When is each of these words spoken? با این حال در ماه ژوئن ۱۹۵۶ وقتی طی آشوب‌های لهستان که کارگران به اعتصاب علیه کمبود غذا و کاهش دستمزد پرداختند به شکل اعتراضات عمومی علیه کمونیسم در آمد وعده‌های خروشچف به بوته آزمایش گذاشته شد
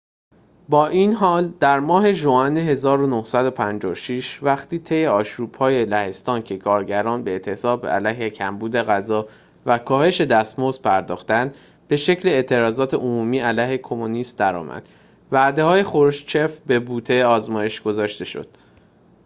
با 0.69 0.87
این 0.87 1.13
حال 1.15 1.53
در 1.59 1.79
ماه 1.79 2.13
ژوئن 2.13 2.57
۱۹۵۶ 2.57 4.39
وقتی 4.43 4.79
طی 4.79 5.05
آشوب‌های 5.05 5.85
لهستان 5.85 6.41
که 6.43 6.57
کارگران 6.57 7.23
به 7.23 7.31
اعتصاب 7.31 7.85
علیه 7.85 8.29
کمبود 8.29 8.75
غذا 8.75 9.27
و 9.65 9.77
کاهش 9.77 10.21
دستمزد 10.21 10.81
پرداختند 10.81 11.55
به 11.87 11.97
شکل 11.97 12.29
اعتراضات 12.29 12.93
عمومی 12.93 13.39
علیه 13.39 13.77
کمونیسم 13.77 14.37
در 14.37 14.55
آمد 14.55 14.89
وعده‌های 15.31 15.83
خروشچف 15.83 16.59
به 16.59 16.79
بوته 16.79 17.25
آزمایش 17.25 17.81
گذاشته 17.81 18.25
شد 18.25 18.47